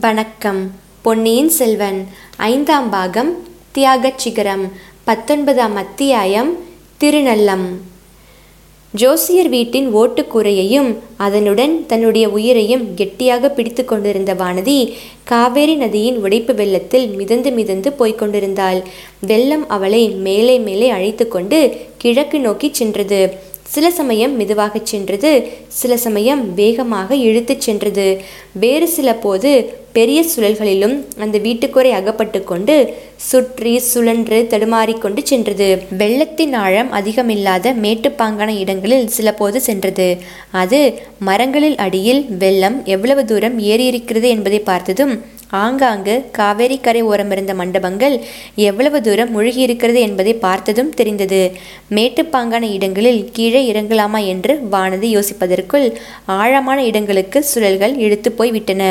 வணக்கம். 0.00 0.70
பொன்னியின் 1.02 1.48
செல்வன் 1.48 2.06
ஐந்தாம் 2.36 2.90
பாகம் 2.90 3.48
தியாகச் 3.72 4.18
சிகரம் 4.18 4.72
பத்தொன்பதாம் 5.04 5.74
அத்தியாயம் 5.74 6.56
திருநல்லம். 7.00 7.64
ஜோசியர் 8.92 9.48
வீட்டின் 9.48 9.94
ஓட்டுக்கூரையையும் 9.94 10.94
அதனுடன் 11.16 11.86
தன்னுடைய 11.86 12.28
உயிரையும் 12.28 12.94
கெட்டியாக 12.94 13.48
பிடித்து 13.48 13.84
கொண்டிருந்த 13.84 14.34
வானதி 14.34 14.92
காவேரி 15.24 15.74
நதியின் 15.74 16.16
உடைப்பு 16.16 16.54
வெள்ளத்தில் 16.54 17.08
மிதந்து 17.08 17.50
மிதந்து 17.50 17.90
போய்க்கொண்டிருந்தாள் 17.98 18.82
வெள்ளம் 19.20 19.68
அவளை 19.68 20.08
மேலே 20.08 20.58
மேலே 20.58 20.88
அழைத்து 20.88 21.28
கொண்டு 21.28 21.80
கிழக்கு 21.96 22.40
நோக்கி 22.40 22.68
சென்றது. 22.72 23.54
சில 23.74 23.90
சமயம் 23.90 24.36
மெதுவாகச் 24.36 24.86
சென்றது 24.86 25.30
சில 25.68 25.96
சமயம் 25.96 26.54
வேகமாக 26.54 27.16
இழுத்துச் 27.16 27.60
சென்றது. 27.60 28.06
வேறு 28.52 28.88
சில 28.88 29.14
போது 29.14 29.50
பெரிய 29.92 30.24
சுழல்களிலும் 30.32 30.94
அந்த 31.18 31.38
வீட்டுக்குறை 31.38 31.90
அகப்பட்டு 31.90 32.44
கொண்டு 32.44 32.94
சுற்றி 33.16 33.78
சுழன்று 33.78 34.46
தடுமாறிக்கொண்டு 34.50 35.22
சென்றது. 35.22 35.68
வெள்ளத்தின் 35.98 36.54
ஆழம் 36.54 36.92
அதிகமில்லாத 36.92 37.72
மேட்டுப்பாங்கான 37.84 38.58
இடங்களில் 38.58 39.08
சில 39.08 39.32
போது 39.32 39.60
சென்றது. 39.60 40.16
அது 40.50 40.80
மரங்களில் 41.18 41.76
அடியில் 41.76 42.22
வெள்ளம் 42.42 42.84
எவ்வளவு 42.84 43.24
தூரம் 43.24 43.58
ஏறியிருக்கிறது 43.60 44.28
என்பதை 44.28 44.58
பார்த்ததும் 44.58 45.14
ஆங்காங்கு 45.60 46.14
காவேரி 46.38 46.78
கரை 46.80 47.02
ஓரமிருந்த 47.04 47.54
மண்டபங்கள் 47.54 48.16
எவ்வளவு 48.68 49.00
தூரம் 49.00 49.32
மூழ்கியிருக்கிறது 49.34 50.00
என்பதை 50.06 50.34
பார்த்ததும் 50.46 50.92
தெரிந்தது. 50.94 51.42
மேட்டுப்பாங்கான 51.90 52.64
இடங்களில் 52.76 53.22
கீழே 53.32 53.62
இறங்கலாமா 53.72 54.22
என்று 54.26 54.54
வானதி 54.72 55.10
யோசிப்பதற்குள் 55.16 55.86
ஆழமான 56.38 56.78
இடங்களுக்கு 56.84 57.40
சுழல்கள் 57.52 57.94
இழுத்து 58.06 58.32
போய் 58.38 58.50
விட்டன 58.50 58.82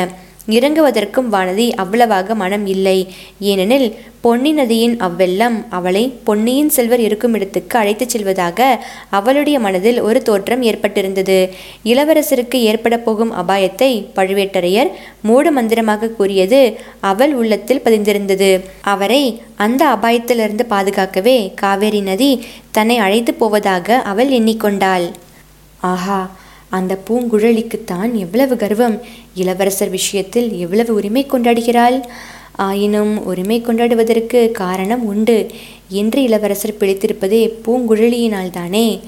இறங்குவதற்கும் 0.48 1.28
வானதி 1.32 1.72
அவ்வளவாக 1.72 2.34
மனம் 2.34 2.66
இல்லை. 2.66 3.08
ஏனெனில் 3.40 3.94
பொன்னி 4.20 4.52
நதியின் 4.52 4.96
அவ்வெல்லம் 4.96 5.66
அவளை 5.70 6.12
பொன்னியின் 6.24 6.68
செல்வர் 6.68 7.00
இருக்கும் 7.00 7.34
இடத்துக்கு 7.34 7.78
அழைத்துச் 7.78 8.08
செல்வதாக 8.08 8.78
அவளுடைய 9.10 9.60
மனதில் 9.60 10.00
ஒரு 10.00 10.22
தோற்றம் 10.22 10.62
ஏற்பட்டிருந்தது. 10.62 11.50
இளவரசருக்கு 11.84 12.54
ஏற்பட 12.54 12.98
போகும் 12.98 13.32
அபாயத்தை 13.32 14.08
பழுவேட்டரையர் 14.16 14.90
மூட 15.20 15.50
மந்திரமாக 15.50 16.08
கூறியது 16.08 16.78
அவள் 17.00 17.34
உள்ளத்தில் 17.34 17.82
பதிந்திருந்தது. 17.84 18.60
அவரை 18.80 19.42
அந்த 19.56 19.86
அபாயத்திலிருந்து 19.86 20.66
பாதுகாக்கவே 20.70 21.54
காவேரி 21.54 22.00
நதி 22.00 22.44
தன்னை 22.70 22.98
அழைத்து 22.98 23.34
போவதாக 23.34 24.02
அவள் 24.02 24.28
எண்ணிக்கொண்டாள். 24.28 25.10
ஆஹா! 25.80 26.30
அந்த 26.68 26.98
பூங்குழலிக்குத்தான் 27.08 28.12
எவ்வளவு 28.12 28.56
கர்வம். 28.56 29.00
இளவரசர் 29.34 29.90
விஷயத்தில் 29.90 30.58
எவ்வளவு 30.58 30.94
உரிமை 30.94 31.26
கொண்டாடுகிறாள்? 31.26 32.02
ஆயினும் 32.52 33.24
உரிமை 33.24 33.62
கொண்டாடுவதற்கு 33.62 34.50
காரணம் 34.50 35.04
உண்டு 35.04 35.46
என்று 35.88 36.22
இளவரசர் 36.22 36.74
பிழைத்திருப்பதே 36.80 37.52
பூங்குழலியினால் 37.66 38.50
தானே. 38.50 39.00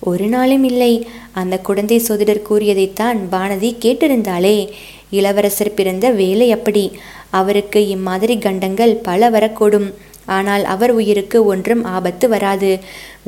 ஒரு 0.00 0.26
நாளும் 0.26 0.64
இல்லை. 0.64 1.06
அந்த 1.32 1.58
குழந்தை 1.58 1.98
சோதிடர் 1.98 2.42
கூறியதைத்தான் 2.42 3.18
வானதி 3.32 3.76
கேட்டிருந்தாளே. 3.80 4.68
இளவரசர் 5.10 5.74
பிறந்த 5.74 6.10
வேலை 6.10 6.52
அப்படி. 6.52 6.92
அவருக்கு 7.30 7.88
இம்மாதிரி 7.88 8.38
கண்டங்கள் 8.38 8.94
பல 8.94 9.30
வரக்கூடும். 9.30 9.92
ஆனால் 10.36 10.64
அவர் 10.74 10.92
உயிருக்கு 10.98 11.38
ஒன்றும் 11.52 11.82
ஆபத்து 11.94 12.26
வராது. 12.28 12.70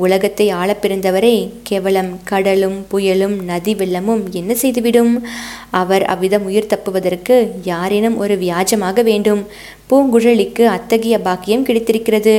உலகத்தை 0.05 0.45
ஆள 0.59 0.69
பிறந்தவரே 0.81 1.35
கேவலம் 1.63 2.11
கடலும் 2.31 2.77
புயலும் 2.91 3.35
நதி 3.49 3.73
வெள்ளமும் 3.81 4.23
என்ன 4.39 4.51
செய்துவிடும்? 4.53 5.13
அவர் 5.81 6.05
அவ்விதம் 6.13 6.47
உயிர் 6.49 6.71
தப்புவதற்கு 6.73 7.37
யாரேனும் 7.71 8.17
ஒரு 8.23 8.37
வியாஜமாக 8.37 9.03
வேண்டும். 9.11 9.41
பூங்குழலிக்கு 9.89 10.65
அத்தகைய 10.77 11.17
பாக்கியம் 11.29 11.65
கிடைத்திருக்கிறது. 11.69 12.35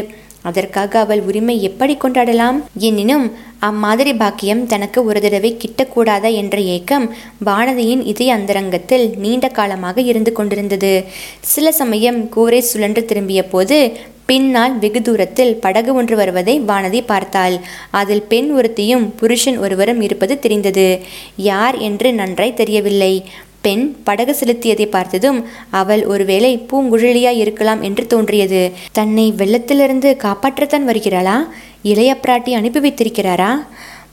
அதற்காக 0.49 0.93
அவள் 1.03 1.21
உரிமை 1.29 1.55
எப்படி 1.69 1.95
கொண்டாடலாம்? 1.97 2.57
எனினும் 2.89 3.27
அம்மாதிரி 3.69 4.13
பாக்கியம் 4.23 4.63
தனக்கு 4.73 4.99
ஒரு 5.09 5.21
தடவை 5.21 5.51
கிட்டக்கூடாதா 5.63 6.31
என்ற 6.41 6.57
ஏக்கம் 6.75 7.07
வானதியின் 7.49 8.03
இதய 8.13 8.35
அந்தரங்கத்தில் 8.35 9.07
நீண்ட 9.23 9.49
காலமாக 9.59 10.01
இருந்து 10.11 10.33
கொண்டிருந்தது. 10.33 10.93
சில 11.53 11.73
சமயம் 11.81 12.21
கூரை 12.35 12.61
சுழன்று 12.71 13.05
திரும்பிய 13.05 13.43
போது 13.45 13.79
பின்னால் 14.27 14.79
வெகு 14.79 15.03
தூரத்தில் 15.03 15.55
படகு 15.55 15.95
ஒன்று 15.95 16.17
வருவதை 16.17 16.61
வானதி 16.61 17.03
பார்த்தாள். 17.07 17.59
அதில் 17.91 18.23
பெண் 18.23 18.51
ஒருத்தியும் 18.59 19.11
புருஷன் 19.17 19.59
ஒருவரும் 19.59 20.01
இருப்பது 20.01 20.39
தெரிந்தது. 20.39 21.01
யார் 21.37 21.77
என்று 21.79 22.13
நன்றாய் 22.13 22.55
தெரியவில்லை. 22.55 23.25
பெண் 23.61 23.97
படகு 24.05 24.37
செலுத்தியதை 24.41 24.87
பார்த்ததும் 24.87 25.45
அவள் 25.71 26.05
ஒருவேளை 26.05 26.67
பூங்குழலியாய் 26.73 27.37
இருக்கலாம் 27.37 27.83
என்று 27.83 28.07
தோன்றியது. 28.07 28.73
தன்னை 28.93 29.35
வெள்ளத்திலிருந்து 29.37 30.17
காப்பாற்றத்தான் 30.17 30.89
வருகிறாளா? 30.89 31.37
இளைய 31.83 32.17
பிராட்டி 32.23 32.51
அனுப்பி 32.51 32.81
வைத்திருக்கிறாரா 32.81 33.51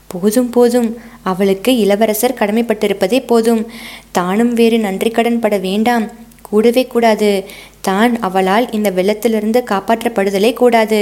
போதும் 0.06 0.50
போதும். 0.50 0.96
அவளுக்கு 1.22 1.76
இளவரசர் 1.76 2.38
கடமைப்பட்டிருப்பதே 2.38 3.26
போதும். 3.26 3.66
தானும் 4.10 4.52
வேறு 4.54 4.78
நன்றி 4.78 5.10
கடன் 5.10 5.40
பட 5.40 5.56
வேண்டாம். 5.56 6.10
கூடவே 6.52 6.84
கூடாது. 6.94 7.30
தான் 7.88 8.12
அவளால் 8.28 8.66
இந்த 8.78 8.88
வெள்ளத்திலிருந்து 8.98 9.60
காப்பாற்றப்படுதலே 9.70 10.50
கூடாது. 10.62 11.00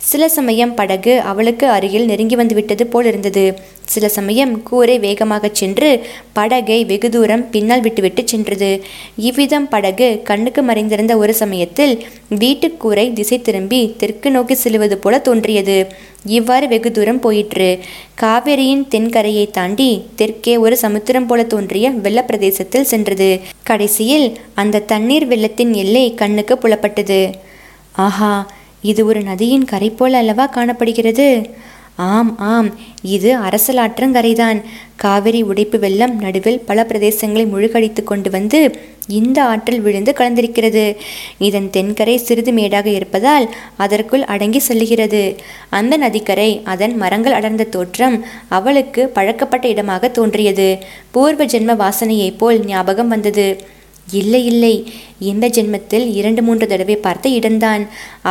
சில 0.00 0.28
சமயம் 0.28 0.74
படகு 0.74 1.20
அவளுக்கு 1.20 1.66
அருகில் 1.68 2.04
நெருங்கி 2.04 2.34
வந்துவிட்டது 2.34 2.86
போல் 2.86 3.04
இருந்தது. 3.04 3.58
சில 3.84 4.08
சமயம் 4.08 4.62
கூரை 4.62 4.98
வேகமாகச் 4.98 5.54
சென்று 5.54 6.06
படகை 6.32 6.84
வெகு 6.84 7.08
தூரம் 7.08 7.50
பின்னால் 7.50 7.80
விட்டுவிட்டு 7.80 8.22
சென்றது. 8.26 8.82
இவ்விதம் 9.16 9.68
படகு 9.68 10.22
கண்ணுக்கு 10.22 10.62
மறைந்திருந்த 10.62 11.16
ஒரு 11.16 11.34
சமயத்தில் 11.34 12.04
வீட்டுக்கூரை 12.38 13.12
திசை 13.12 13.42
திரும்பி 13.42 13.94
தெற்கு 13.98 14.30
நோக்கி 14.30 14.54
செல்வது 14.54 14.98
போல 14.98 15.18
தோன்றியது. 15.18 15.86
இவ்வாறு 16.24 16.68
வெகு 16.68 16.92
தூரம் 16.92 17.20
போயிற்று. 17.20 17.78
காவேரியின் 18.20 18.86
தென்கரையை 18.90 19.50
தாண்டி 19.50 20.02
தெற்கே 20.16 20.56
ஒரு 20.56 20.76
சமுத்திரம் 20.76 21.26
போல 21.26 21.42
தோன்றிய 21.44 21.90
வெள்ளப்பிரதேசத்தில் 21.90 22.90
சென்றது. 22.92 23.40
கடைசியில் 23.62 24.38
அந்த 24.54 24.78
தண்ணீர் 24.78 25.26
வெள்ளத்தின் 25.26 25.72
எல்லை 25.72 26.14
கண்ணுக்கு 26.14 26.56
புலப்பட்டது. 26.56 27.20
ஆஹா! 27.92 28.32
இது 28.82 29.06
ஒரு 29.06 29.20
நதியின் 29.20 29.64
கரை 29.64 29.90
போல் 29.90 30.12
அல்லவா 30.12 30.46
காணப்படுகிறது? 30.46 31.50
ஆம் 31.96 32.38
ஆம். 32.38 32.74
இது 33.02 33.38
அரசலாற்றங்கரைதான் 33.38 34.62
காவிரி 34.96 35.42
உடைப்பு 35.42 35.78
வெள்ளம் 35.78 36.18
நடுவில் 36.18 36.60
பல 36.60 36.86
பிரதேசங்களை 36.88 37.46
முழுகடித்து 37.46 38.02
கொண்டு 38.02 38.30
வந்து 38.30 38.78
இந்த 39.08 39.44
ஆற்றில் 39.44 39.80
விழுந்து 39.80 40.14
கலந்திருக்கிறது. 40.16 40.96
இதன் 41.38 41.70
தென்கரை 41.72 42.16
சிறிது 42.16 42.52
மேடாக 42.52 42.90
இருப்பதால் 42.90 43.54
அதற்குள் 43.76 44.24
அடங்கி 44.24 44.60
செல்லுகிறது. 44.68 45.36
அந்த 45.70 45.96
நதிக்கரை 45.96 46.60
அதன் 46.64 46.96
மரங்கள் 46.96 47.32
அடர்ந்த 47.32 47.64
தோற்றம் 47.64 48.24
அவளுக்கு 48.48 49.08
பழக்கப்பட்ட 49.08 49.68
இடமாக 49.68 50.08
தோன்றியது. 50.08 50.78
பூர்வ 51.10 51.44
ஜென்ம 51.44 51.76
வாசனையைப் 51.76 52.38
போல் 52.38 52.64
ஞாபகம் 52.64 53.08
வந்தது. 53.08 53.78
இல்லை 54.12 54.42
இல்லை. 54.46 54.74
இந்த 55.18 55.46
ஜென்மத்தில் 55.48 56.06
இரண்டு 56.18 56.42
மூன்று 56.42 56.66
தடவை 56.66 56.96
பார்த்த 56.96 57.28
இடம்தான் 57.28 57.82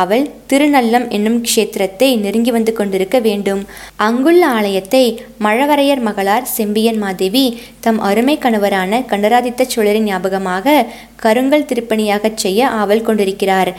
அவள் 0.02 0.24
திருநல்லம் 0.50 1.08
என்னும் 1.08 1.44
க்ஷேத்திரத்தை 1.44 2.08
நெருங்கி 2.18 2.50
வந்து 2.50 2.72
கொண்டிருக்க 2.72 3.18
வேண்டும். 3.18 3.66
அங்குள்ள 3.96 4.46
ஆலயத்தை 4.46 5.20
மழவரையர் 5.44 6.02
மகளார் 6.08 6.48
செம்பியன் 6.56 6.98
மாதேவி 6.98 7.44
தம் 7.80 8.00
அருமை 8.00 8.38
கணவரான 8.38 9.06
கண்டராதித்த 9.06 9.64
சோழரின் 9.64 10.04
ஞாபகமாக 10.04 10.84
கருங்கல் 11.16 11.66
திருப்பணியாகச் 11.70 12.36
செய்ய 12.36 12.68
ஆவல் 12.80 13.02
கொண்டிருக்கிறார். 13.02 13.70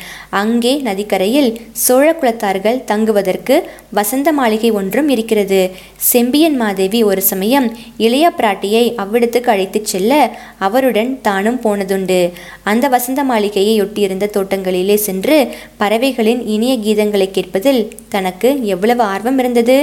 அங்கே 0.42 0.74
நதிக்கரையில் 0.88 1.50
சோழ 1.72 2.08
குலத்தார்கள் 2.22 2.84
தங்குவதற்கு 2.84 3.56
வசந்த 3.92 4.32
மாளிகை 4.32 4.72
ஒன்றும் 4.72 5.10
இருக்கிறது. 5.10 5.62
செம்பியன் 5.98 6.58
மாதேவி 6.58 7.04
ஒரு 7.04 7.22
சமயம் 7.22 7.78
இளைய 7.98 8.34
பிராட்டியை 8.38 8.86
அவ்விடத்துக்கு 9.04 9.50
அழைத்துச் 9.56 9.86
செல்ல 9.86 10.12
அவருடன் 10.58 11.22
தானும் 11.22 11.60
போனது 11.60 11.91
போனதுண்டு 11.92 12.20
அந்த 12.64 12.86
வசந்த 12.88 13.22
மாளிகையை 13.24 13.74
ஒட்டியிருந்த 13.82 14.26
தோட்டங்களிலே 14.36 14.96
சென்று 15.08 15.38
பறவைகளின் 15.78 16.42
இனிய 16.48 16.74
கீதங்களை 16.86 17.28
கேட்பதில் 17.32 17.82
தனக்கு 18.10 18.50
எவ்வளவு 18.66 19.04
ஆர்வம் 19.04 19.40
இருந்தது? 19.40 19.78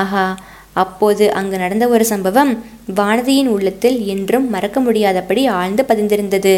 ஆஹா 0.00 0.26
அப்போது 0.82 1.24
அங்கு 1.32 1.56
நடந்த 1.58 1.84
ஒரு 1.88 2.04
சம்பவம் 2.04 2.52
வானதியின் 2.96 3.50
உள்ளத்தில் 3.56 3.98
என்றும் 4.06 4.46
மறக்க 4.50 4.78
முடியாதபடி 4.80 5.42
ஆழ்ந்து 5.58 5.82
பதிந்திருந்தது. 5.88 6.54